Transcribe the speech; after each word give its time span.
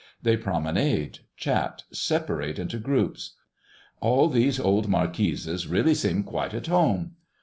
They 0.19 0.35
promenade, 0.35 1.19
chat, 1.37 1.83
separate 1.91 2.57
into 2.57 2.79
groups. 2.79 3.35
All 3.99 4.29
these 4.29 4.59
old 4.59 4.87
marquises 4.87 5.67
really 5.67 5.93
seem 5.93 6.23
quite 6.23 6.55
at 6.55 6.65
home. 6.65 7.17